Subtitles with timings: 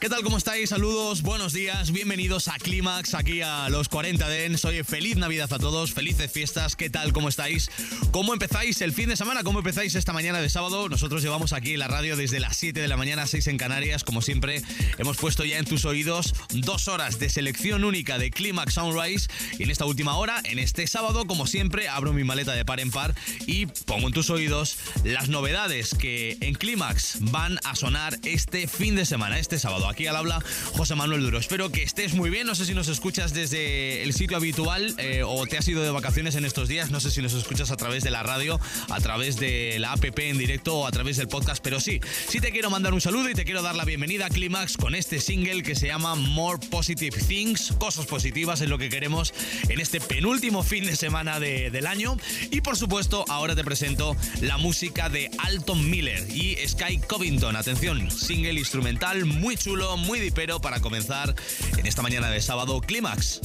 [0.00, 0.22] ¿Qué tal?
[0.22, 0.70] ¿Cómo estáis?
[0.70, 4.56] Saludos, buenos días, bienvenidos a Clímax, aquí a los 40 Den.
[4.56, 6.74] Soy feliz Navidad a todos, felices fiestas.
[6.74, 7.12] ¿Qué tal?
[7.12, 7.70] ¿Cómo estáis?
[8.10, 9.42] ¿Cómo empezáis el fin de semana?
[9.42, 10.88] ¿Cómo empezáis esta mañana de sábado?
[10.88, 14.02] Nosotros llevamos aquí la radio desde las 7 de la mañana, 6 en Canarias.
[14.02, 14.62] Como siempre,
[14.96, 19.28] hemos puesto ya en tus oídos dos horas de selección única de Clímax Sunrise.
[19.58, 22.80] Y en esta última hora, en este sábado, como siempre, abro mi maleta de par
[22.80, 23.14] en par
[23.46, 28.96] y pongo en tus oídos las novedades que en Clímax van a sonar este fin
[28.96, 29.89] de semana, este sábado.
[29.90, 31.38] Aquí al habla José Manuel Duro.
[31.38, 32.46] Espero que estés muy bien.
[32.46, 35.90] No sé si nos escuchas desde el sitio habitual eh, o te has ido de
[35.90, 36.90] vacaciones en estos días.
[36.92, 40.04] No sé si nos escuchas a través de la radio, a través de la app
[40.18, 41.62] en directo o a través del podcast.
[41.62, 44.28] Pero sí, sí te quiero mandar un saludo y te quiero dar la bienvenida a
[44.28, 47.74] Clímax con este single que se llama More Positive Things.
[47.78, 49.34] Cosas positivas es lo que queremos
[49.68, 52.16] en este penúltimo fin de semana del año.
[52.52, 57.56] Y por supuesto, ahora te presento la música de Alton Miller y Sky Covington.
[57.56, 61.34] Atención, single instrumental muy chulo, muy dipero para comenzar
[61.76, 63.40] en esta mañana de sábado Clímax.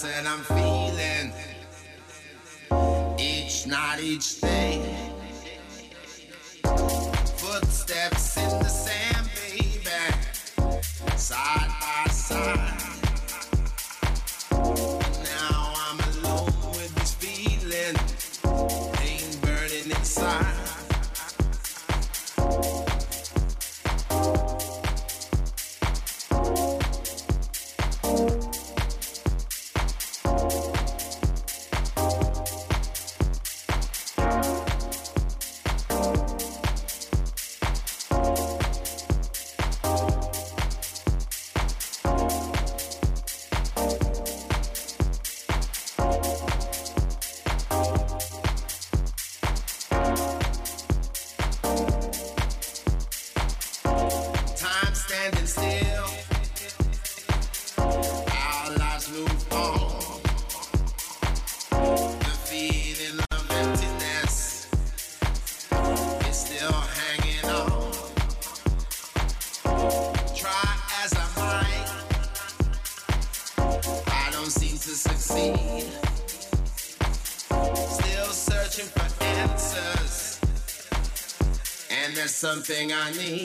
[0.00, 1.32] and I'm feeling
[3.18, 4.51] each night, each day.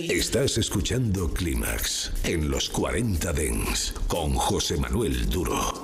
[0.10, 5.77] Estás escuchando Clímax en los 40 Dens con José Manuel Duro.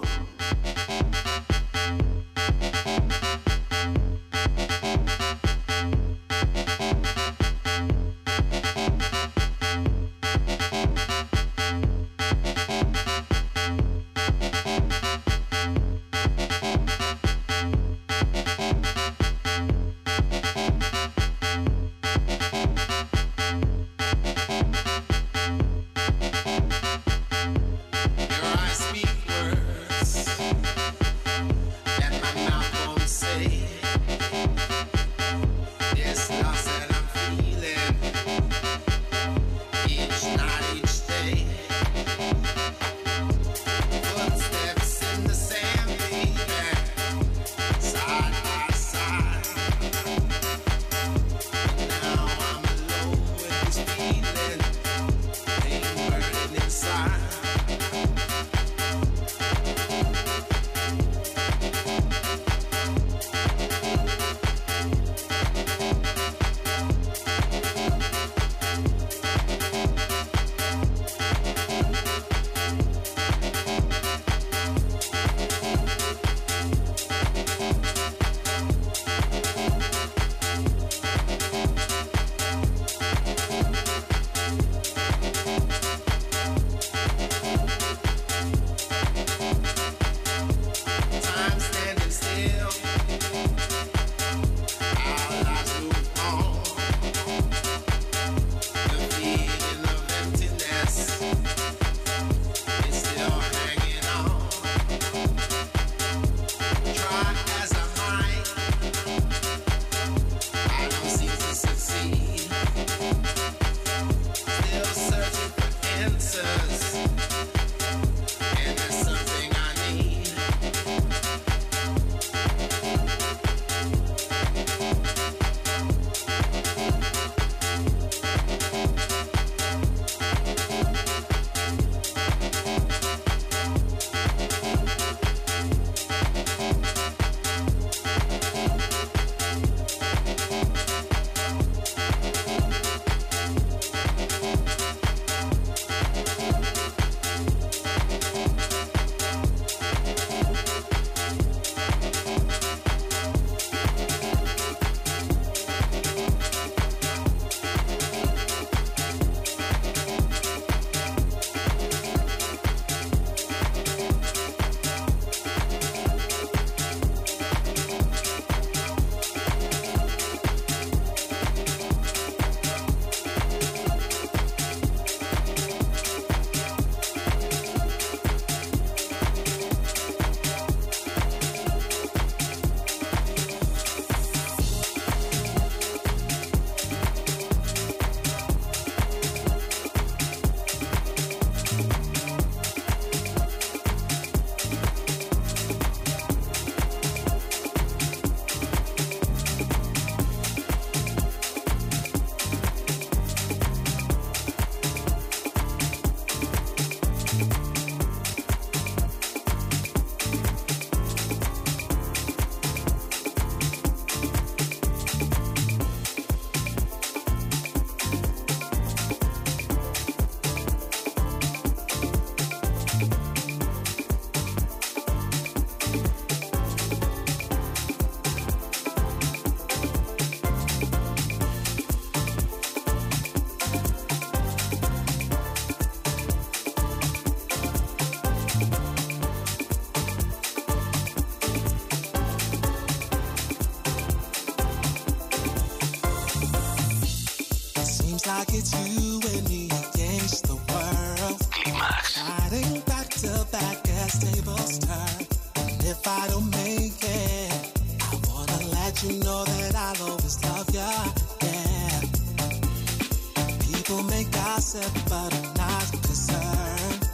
[264.74, 267.10] gossip but a not concerned.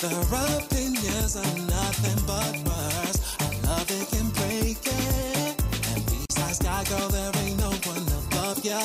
[0.00, 0.20] Their
[0.58, 3.36] opinions are nothing but words.
[3.40, 5.62] I love it can break it.
[5.92, 8.80] And besides, God, girl, there ain't no one above ya.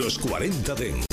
[0.00, 1.09] Los 40 Dents.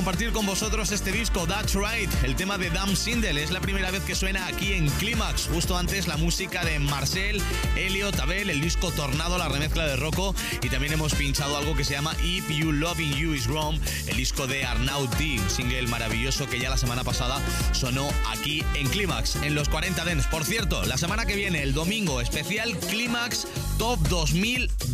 [0.00, 3.36] Compartir con vosotros este disco, That's Right, el tema de Dam Sindel.
[3.36, 5.50] Es la primera vez que suena aquí en Clímax.
[5.52, 7.42] Justo antes la música de Marcel,
[7.76, 10.34] Elliot, Abel, el disco Tornado, la remezcla de Rocco.
[10.62, 14.16] Y también hemos pinchado algo que se llama If You Loving You Is Wrong, el
[14.16, 17.38] disco de Arnaud D, un single maravilloso que ya la semana pasada
[17.72, 20.26] sonó aquí en Clímax, en los 40 Dens.
[20.28, 23.98] Por cierto, la semana que viene, el domingo, especial Clímax Top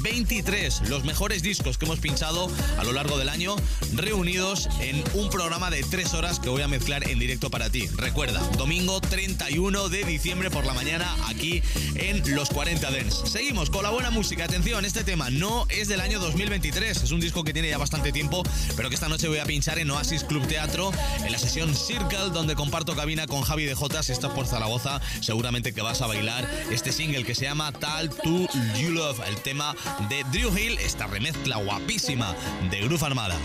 [0.07, 0.89] 2023.
[0.89, 3.57] Los mejores discos que hemos pinchado a lo largo del año
[3.95, 7.89] reunidos en un programa de tres horas que voy a mezclar en directo para ti.
[7.97, 11.61] Recuerda, domingo 31 de diciembre por la mañana aquí
[11.97, 13.23] en Los 40 Dents.
[13.27, 14.45] Seguimos con la buena música.
[14.45, 17.03] Atención, este tema no es del año 2023.
[17.03, 18.45] Es un disco que tiene ya bastante tiempo,
[18.77, 20.93] pero que esta noche voy a pinchar en Oasis Club Teatro,
[21.25, 24.05] en la sesión Circle, donde comparto cabina con Javi de J.
[24.05, 28.11] Si estás por Zaragoza, seguramente que vas a bailar este single que se llama Tal
[28.11, 28.47] to
[28.79, 29.75] You Love, el tema
[30.09, 32.35] de Drew Hill, esta remezcla guapísima
[32.71, 33.37] de Groove Armada.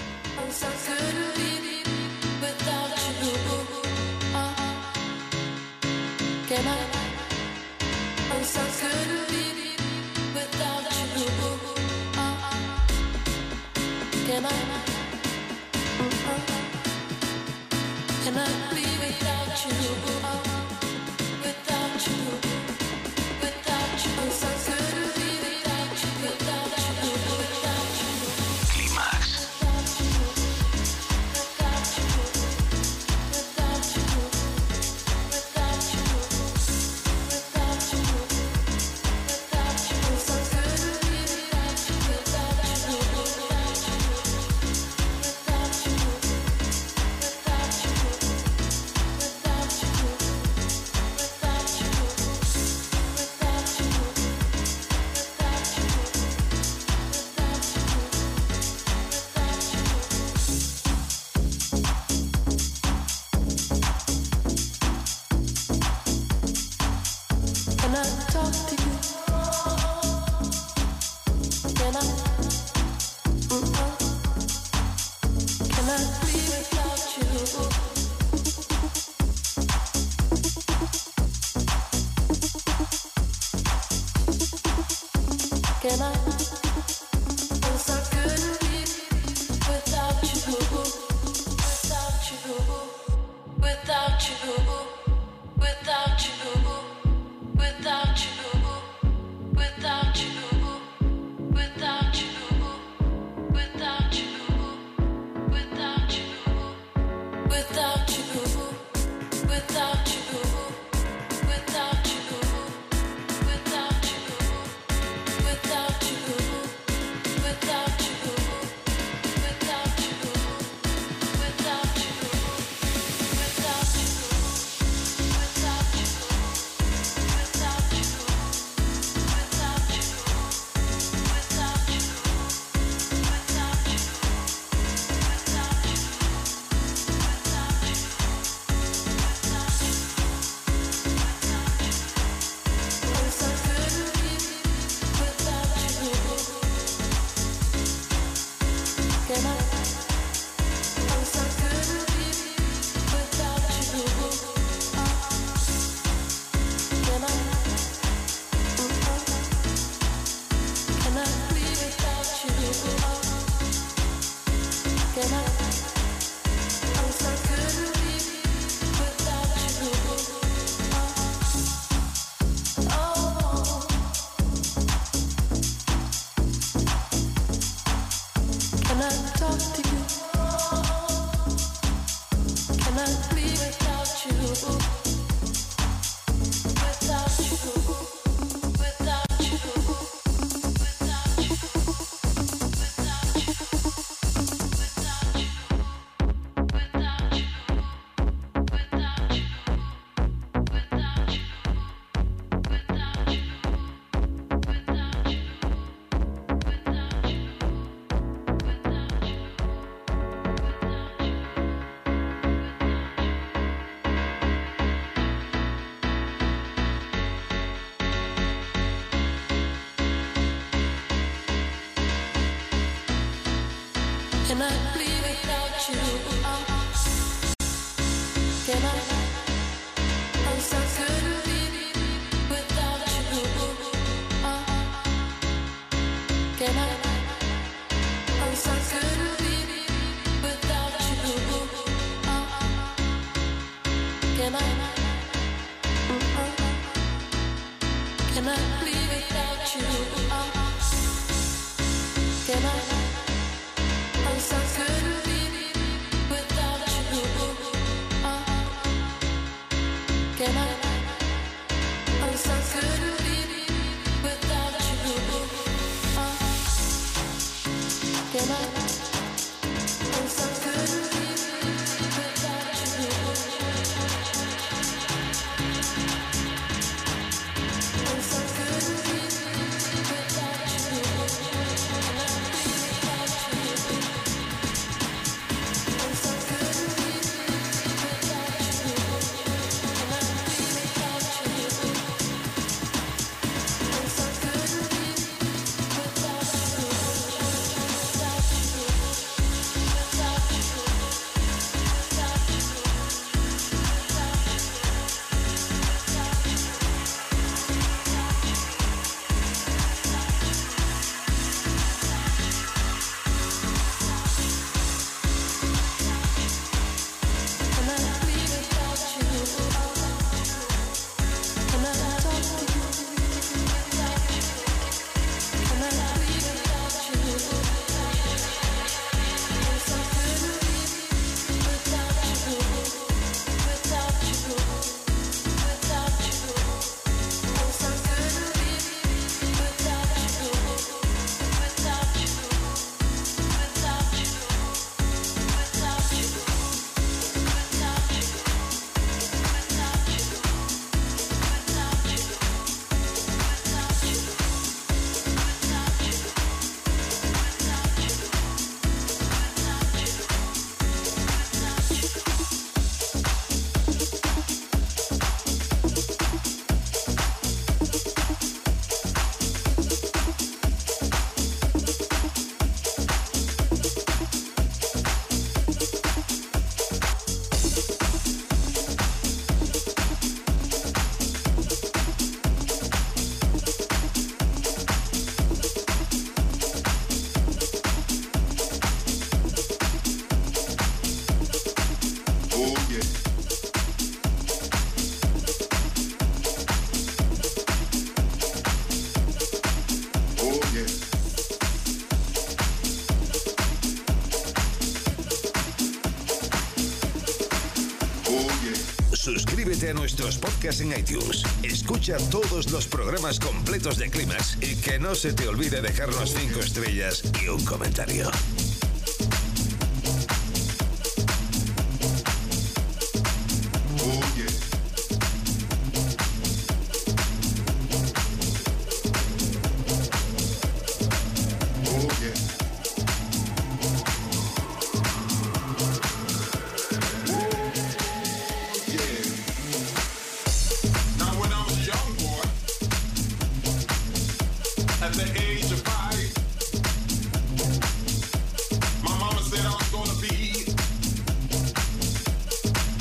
[410.11, 411.43] nuestros podcasts en iTunes.
[411.63, 416.59] Escucha todos los programas completos de Clímax y que no se te olvide dejarnos cinco
[416.59, 418.29] estrellas y un comentario.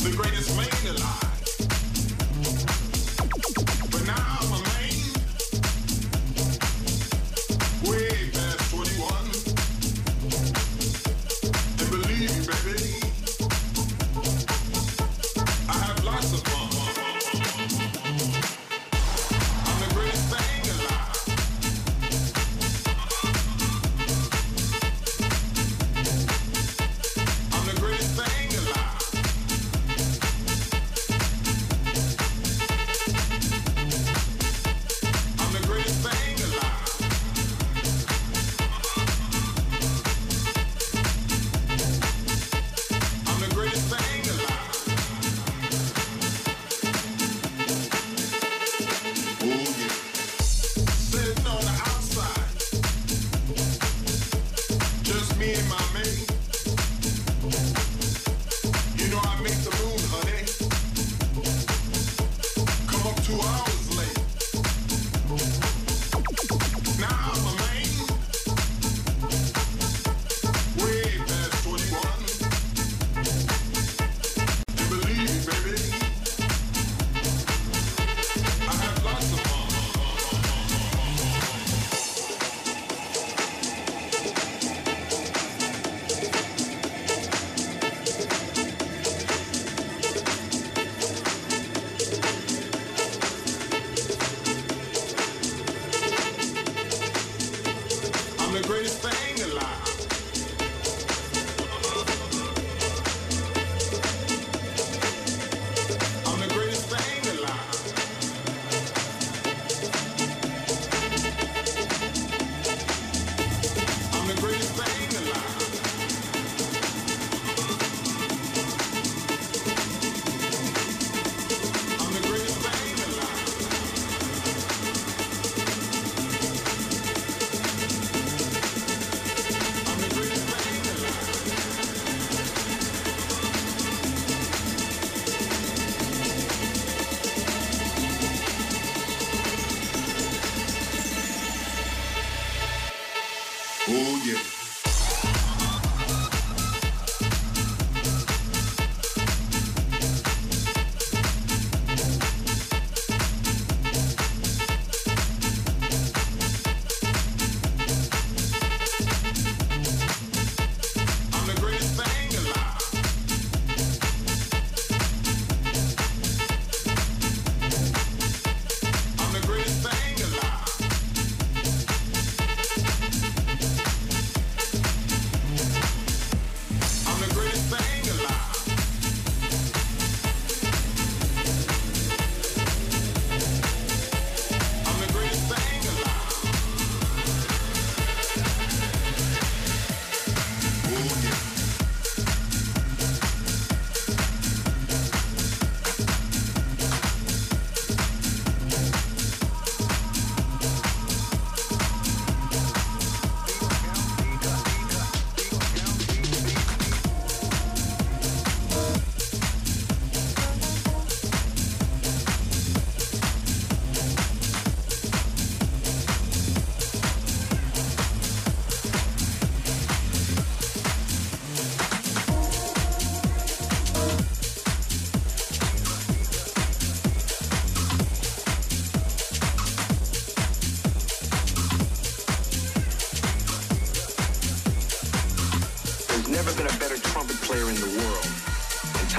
[0.02, 1.29] the greatest man alive.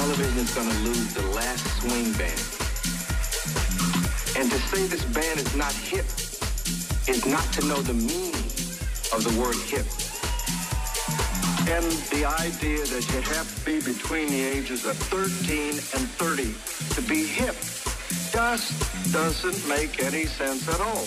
[0.02, 2.42] Television is going to lose the last swing band.
[4.36, 6.08] And to say this band is not hip
[7.08, 8.50] is not to know the meaning
[9.14, 9.86] of the word hip.
[11.70, 16.50] And the idea that you have to be between the ages of 13 and 30
[16.96, 17.56] to be hip
[18.34, 18.74] just
[19.14, 21.06] doesn't make any sense at all.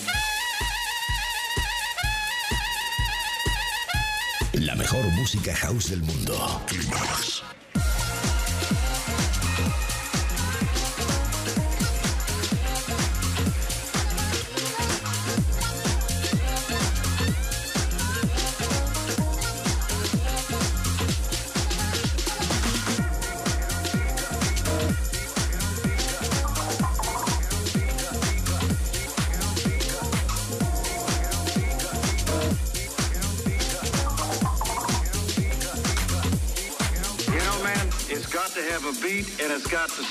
[4.53, 6.33] La mejor música house del mundo.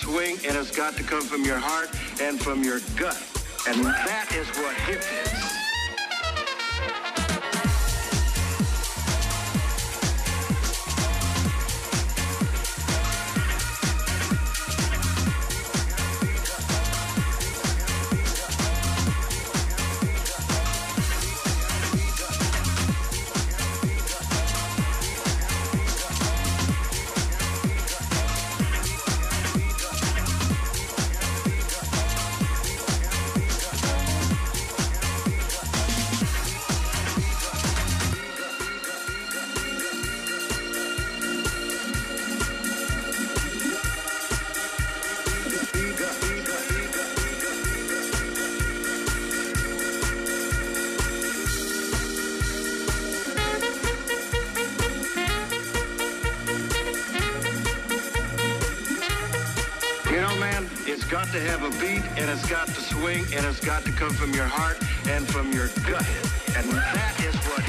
[0.05, 1.88] Swing and it's got to come from your heart
[2.20, 3.16] and from your gut.
[3.66, 5.24] And that is what hip is.
[61.35, 64.32] To have a beat and it's got to swing and it's got to come from
[64.32, 64.78] your heart
[65.09, 66.07] and from your gut.
[66.57, 67.64] And that is what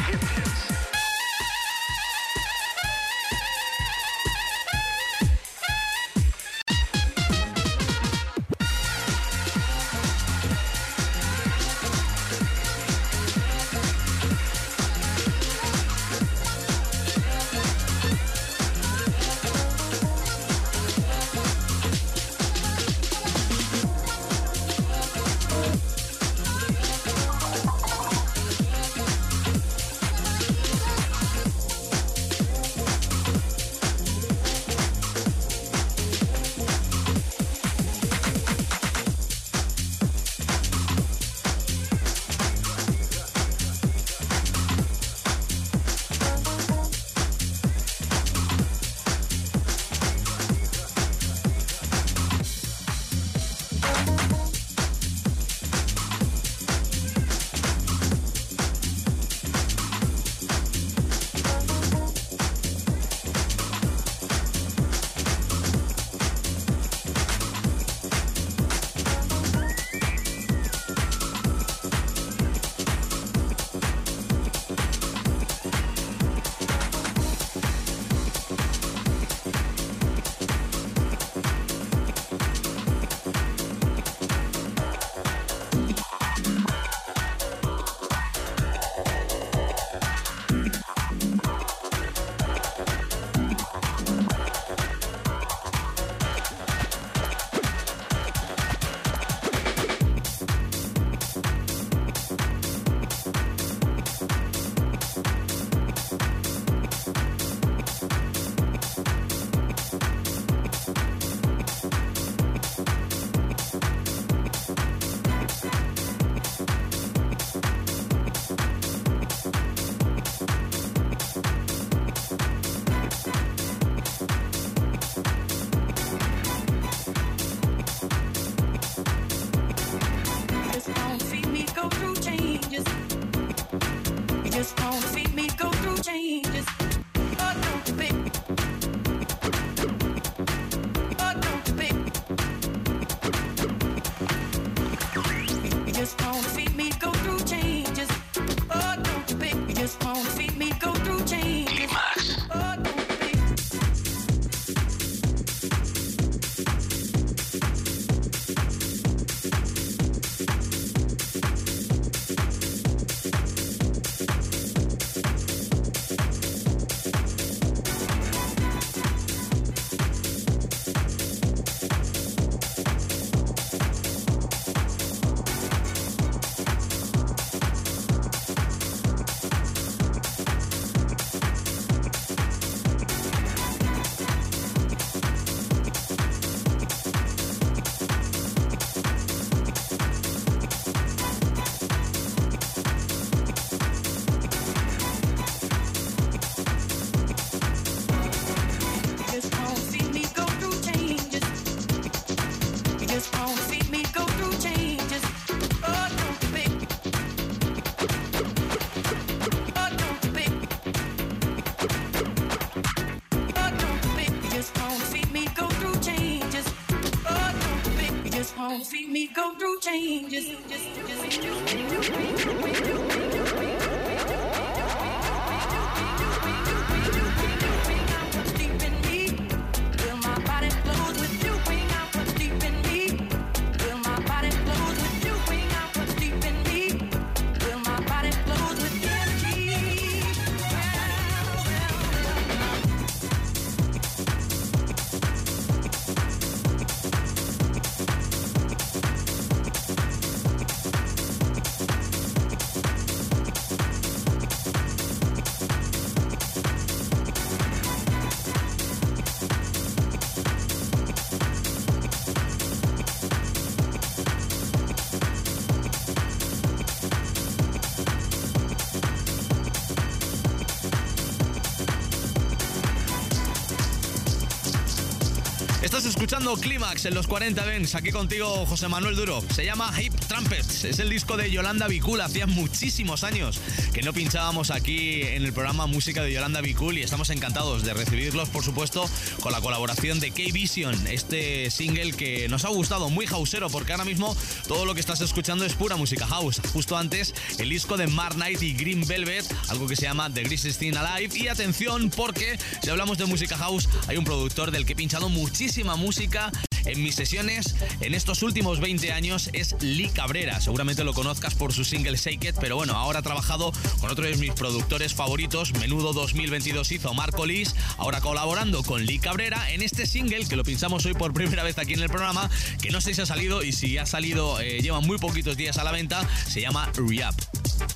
[276.53, 277.95] Clímax en los 40 Dents.
[277.95, 279.43] Aquí contigo, José Manuel Duro.
[279.51, 280.83] Se llama Hip Trumpets.
[280.83, 282.21] Es el disco de Yolanda Bicul.
[282.21, 283.59] Hacía muchísimos años
[283.93, 287.95] que no pinchábamos aquí en el programa música de Yolanda Bicul y estamos encantados de
[287.95, 289.09] recibirlos, por supuesto,
[289.41, 291.07] con la colaboración de K-Vision.
[291.07, 294.37] Este single que nos ha gustado, muy hausero, porque ahora mismo
[294.67, 296.61] todo lo que estás escuchando es pura música house.
[296.73, 300.43] Justo antes, el disco de Mark Knight y Green Velvet, algo que se llama The
[300.43, 301.37] Greatest Thing Alive.
[301.37, 305.29] Y atención, porque si hablamos de música house, hay un productor del que he pinchado
[305.29, 306.51] muchísima música
[306.85, 310.59] en mis sesiones en estos últimos 20 años es Lee Cabrera.
[310.61, 314.25] Seguramente lo conozcas por su single Shake It, pero bueno, ahora ha trabajado con otro
[314.25, 315.73] de mis productores favoritos.
[315.73, 320.63] Menudo 2022 hizo Marco Lis, ahora colaborando con Lee Cabrera en este single que lo
[320.63, 322.49] pinchamos hoy por primera vez aquí en el programa,
[322.81, 325.77] que no sé si ha salido y si ha salido eh, lleva muy poquitos días
[325.77, 327.94] a la venta, se llama Re-Up.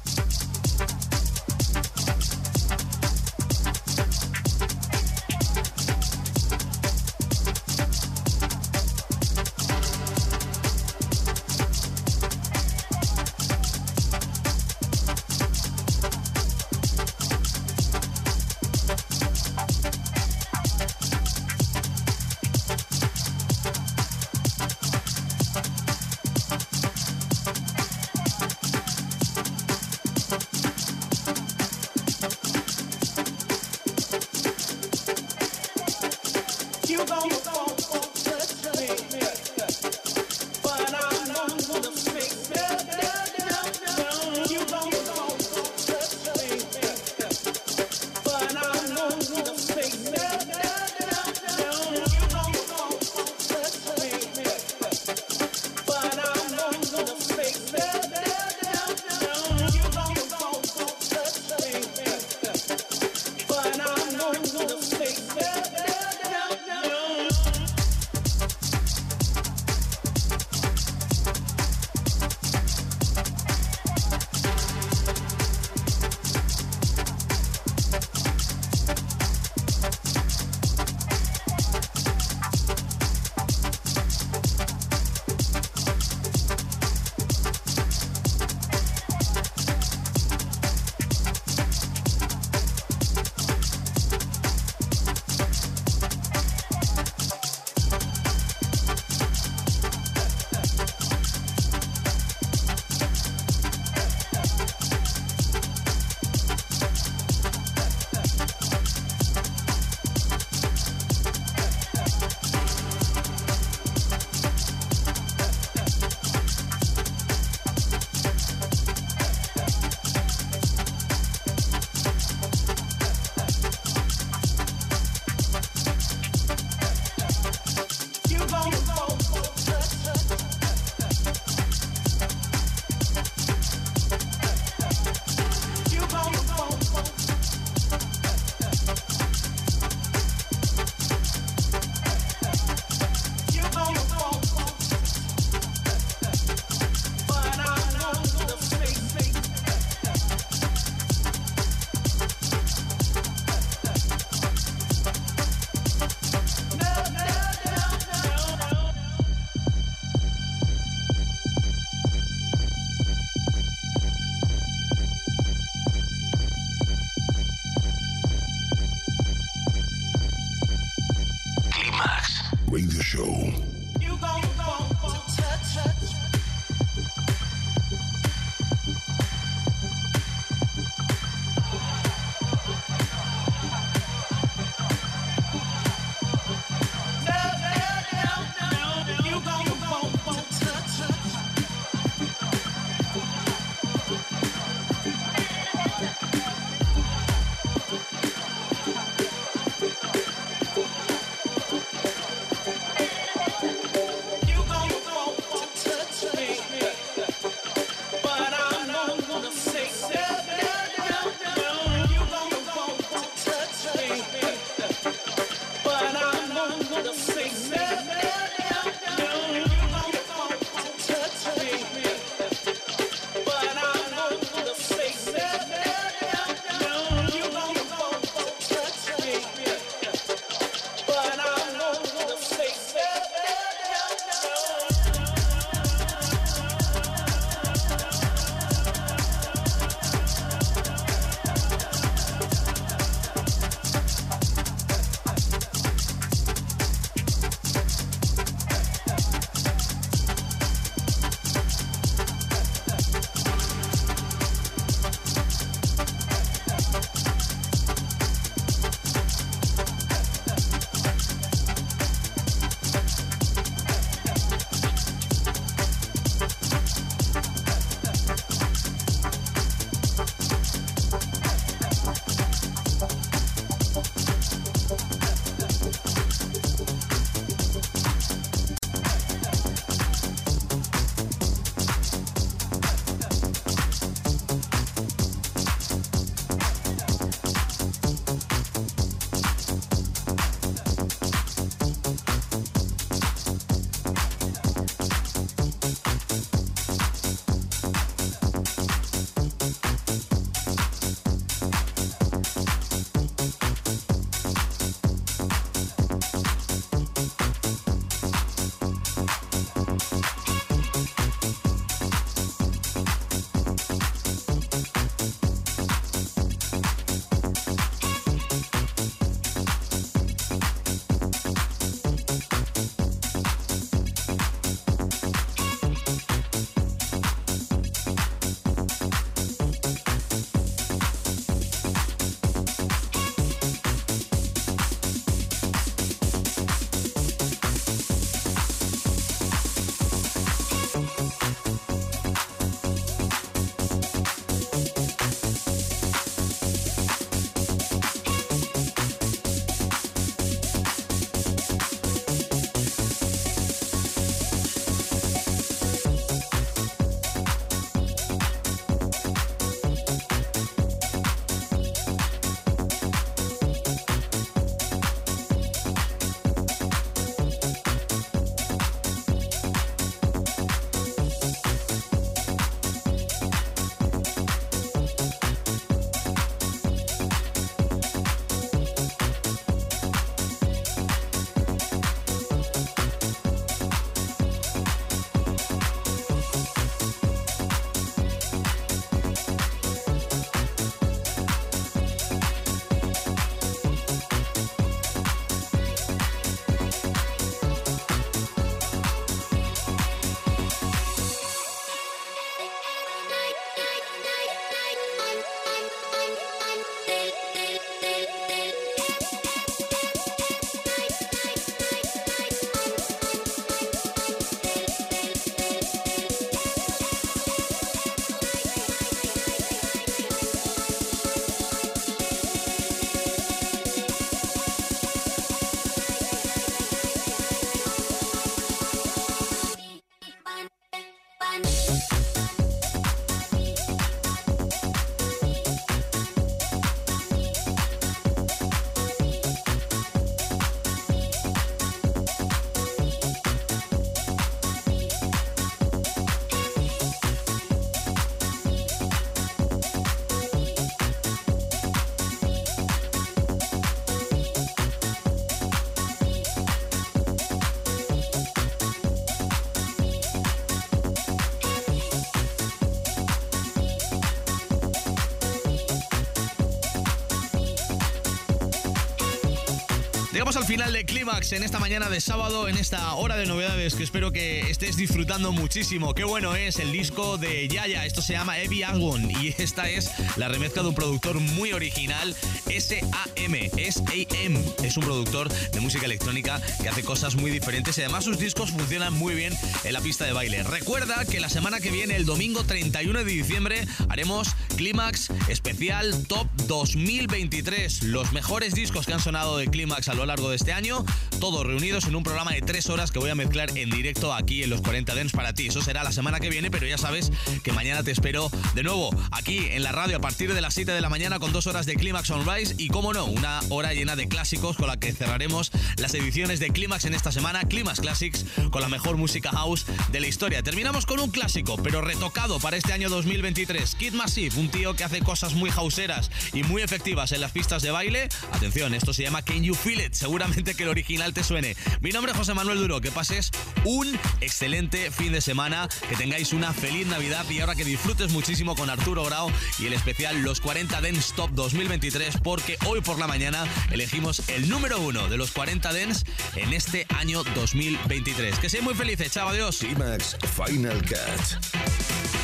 [470.50, 473.94] Llegamos al final de Clímax en esta mañana de sábado, en esta hora de novedades
[473.94, 476.16] que espero que estés disfrutando muchísimo.
[476.16, 480.10] Qué bueno es el disco de Yaya, esto se llama Evie Aswon y esta es
[480.38, 482.36] la remezcla de un productor muy original,
[482.66, 484.60] SAM, S.A.M.
[484.82, 488.72] Es un productor de música electrónica que hace cosas muy diferentes y además sus discos
[488.72, 490.64] funcionan muy bien en la pista de baile.
[490.64, 496.48] Recuerda que la semana que viene, el domingo 31 de diciembre, haremos Clímax especial Top
[496.70, 498.04] 2023.
[498.04, 501.04] Los mejores discos que han sonado de Clímax a lo largo de este año,
[501.40, 504.64] todos reunidos en un programa de tres horas que voy a mezclar en directo aquí
[504.64, 505.68] en los 40 Dents para ti.
[505.68, 507.32] Eso será la semana que viene, pero ya sabes
[507.64, 510.92] que mañana te espero de nuevo aquí en la radio a partir de las 7
[510.92, 513.94] de la mañana con dos horas de Clímax on Rise y, como no, una hora
[513.94, 518.02] llena de clásicos con la que cerraremos las ediciones de Clímax en esta semana, Clímax
[518.02, 520.62] Classics, con la mejor música house de la historia.
[520.62, 523.96] Terminamos con un clásico, pero retocado para este año 2023.
[523.96, 527.82] Kid Massive, un tío que hace cosas muy houseeras y muy efectivas en las pistas
[527.82, 528.28] de baile.
[528.52, 530.14] Atención, esto se llama Can You Feel It.
[530.14, 531.76] Seguramente que el original te suene.
[532.02, 533.02] Mi nombre es José Manuel Duro.
[533.02, 533.52] Que pases
[533.86, 538.76] un excelente fin de semana, que tengáis una feliz Navidad y ahora que disfrutes muchísimo
[538.76, 543.28] con Arturo Grau y el especial Los 40 Dance Top 2023, porque hoy por la
[543.28, 546.26] mañana elegimos el número uno de los 40 Dance
[546.56, 548.60] en este año 2023.
[548.60, 549.78] Que sean muy felices, chao, adiós.
[549.78, 552.39] Final Cut.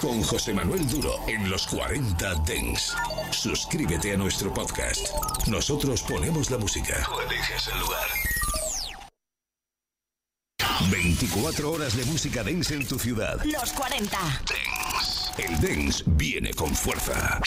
[0.00, 2.94] Con José Manuel Duro en los 40 Dents.
[3.30, 5.08] Suscríbete a nuestro podcast.
[5.46, 6.94] Nosotros ponemos la música.
[7.04, 8.08] Tú eliges el lugar.
[10.90, 13.40] 24 horas de música dance en tu ciudad.
[13.44, 14.18] Los 40.
[15.38, 17.40] El dance viene con fuerza.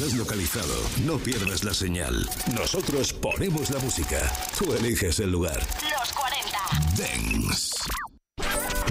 [0.00, 0.74] Nos has localizado,
[1.04, 2.28] no pierdas la señal.
[2.54, 4.18] Nosotros ponemos la música.
[4.58, 5.60] Tú eliges el lugar.
[5.98, 6.58] Los 40.
[6.96, 7.74] Dance.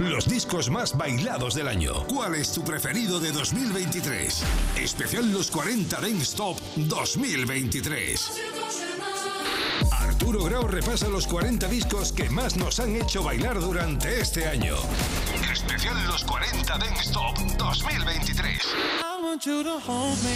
[0.00, 2.06] Los discos más bailados del año.
[2.06, 4.42] ¿Cuál es tu preferido de 2023?
[4.76, 8.30] Especial Los 40 Dance Top 2023.
[9.92, 14.76] Arturo Grau repasa los 40 discos que más nos han hecho bailar durante este año.
[15.52, 19.09] Especial Los 40 Dance Top 2023.
[19.30, 20.34] Want you to hold me.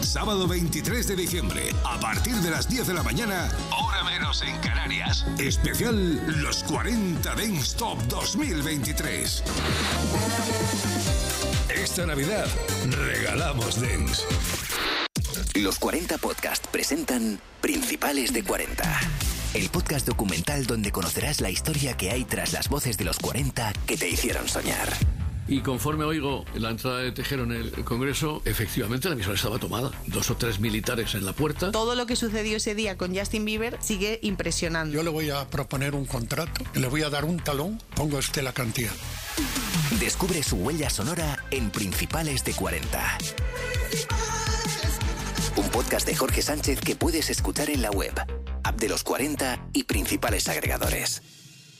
[0.00, 4.56] Sábado 23 de diciembre, a partir de las 10 de la mañana, hora menos en
[4.60, 5.26] Canarias.
[5.38, 9.42] Especial Los 40 Dance Top 2023.
[11.68, 12.46] Esta Navidad
[12.90, 14.22] regalamos Dance.
[15.56, 19.00] Los 40 Podcast presentan Principales de 40.
[19.54, 23.72] El podcast documental donde conocerás la historia que hay tras las voces de los 40
[23.86, 24.88] que te hicieron soñar.
[25.46, 29.92] Y conforme oigo la entrada de Tejero en el Congreso, efectivamente la emisora estaba tomada.
[30.08, 31.70] Dos o tres militares en la puerta.
[31.70, 34.92] Todo lo que sucedió ese día con Justin Bieber sigue impresionando.
[34.92, 38.42] Yo le voy a proponer un contrato, le voy a dar un talón, ponga usted
[38.42, 38.92] la cantidad.
[40.00, 43.18] Descubre su huella sonora en Principales de 40.
[45.56, 48.12] Un podcast de Jorge Sánchez que puedes escuchar en la web,
[48.64, 51.22] app de los 40 y principales agregadores.